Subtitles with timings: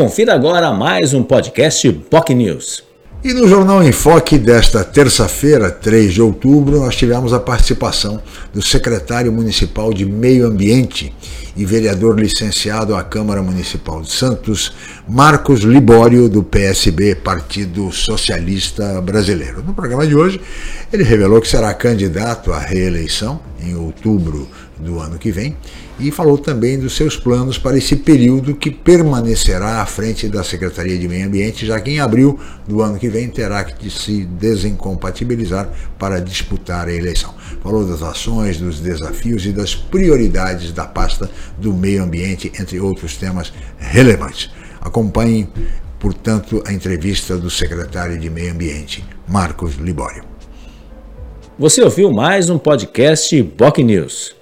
[0.00, 2.82] Confira agora mais um podcast POC News.
[3.22, 8.18] E no Jornal em Foque desta terça-feira, 3 de outubro, nós tivemos a participação
[8.50, 11.14] do secretário municipal de Meio Ambiente
[11.54, 14.72] e vereador licenciado à Câmara Municipal de Santos,
[15.06, 19.62] Marcos Libório, do PSB, Partido Socialista Brasileiro.
[19.62, 20.40] No programa de hoje,
[20.90, 24.48] ele revelou que será candidato à reeleição em outubro
[24.78, 25.56] do ano que vem
[25.98, 30.98] e falou também dos seus planos para esse período que permanecerá à frente da Secretaria
[30.98, 35.68] de Meio Ambiente, já que em abril do ano que vem terá que se desincompatibilizar
[35.98, 37.34] para disputar a eleição.
[37.62, 43.16] Falou das ações, dos desafios e das prioridades da pasta do meio ambiente, entre outros
[43.16, 44.50] temas relevantes.
[44.80, 45.46] Acompanhe,
[45.98, 50.39] portanto, a entrevista do secretário de Meio Ambiente, Marcos Libório.
[51.60, 54.39] Você ouviu mais um podcast Boc News.